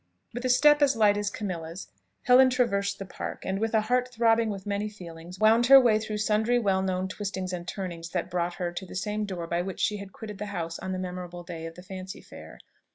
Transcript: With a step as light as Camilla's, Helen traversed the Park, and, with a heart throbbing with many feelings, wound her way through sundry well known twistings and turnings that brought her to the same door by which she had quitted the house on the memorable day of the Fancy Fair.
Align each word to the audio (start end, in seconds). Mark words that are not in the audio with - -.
With 0.33 0.43
a 0.45 0.49
step 0.49 0.81
as 0.81 0.95
light 0.95 1.15
as 1.15 1.29
Camilla's, 1.29 1.89
Helen 2.23 2.49
traversed 2.49 2.97
the 2.97 3.05
Park, 3.05 3.45
and, 3.45 3.59
with 3.59 3.75
a 3.75 3.81
heart 3.81 4.09
throbbing 4.11 4.49
with 4.49 4.65
many 4.65 4.89
feelings, 4.89 5.37
wound 5.37 5.67
her 5.67 5.79
way 5.79 5.99
through 5.99 6.17
sundry 6.17 6.57
well 6.57 6.81
known 6.81 7.07
twistings 7.07 7.53
and 7.53 7.67
turnings 7.67 8.09
that 8.09 8.27
brought 8.31 8.55
her 8.55 8.71
to 8.71 8.85
the 8.87 8.95
same 8.95 9.25
door 9.25 9.45
by 9.45 9.61
which 9.61 9.79
she 9.79 9.97
had 9.97 10.11
quitted 10.11 10.39
the 10.39 10.47
house 10.47 10.79
on 10.79 10.91
the 10.91 10.97
memorable 10.97 11.43
day 11.43 11.67
of 11.67 11.75
the 11.75 11.83
Fancy 11.83 12.19
Fair. 12.19 12.57